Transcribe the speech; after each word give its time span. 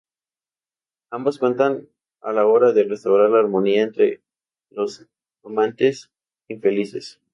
Ambos 1.11 1.37
cuentan 1.37 1.87
a 2.21 2.31
la 2.33 2.47
hora 2.47 2.71
de 2.71 2.85
restaurar 2.85 3.29
la 3.29 3.37
armonía 3.37 3.83
entre 3.83 4.23
los 4.71 5.05
amantes 5.43 6.09
infelices. 6.49 7.21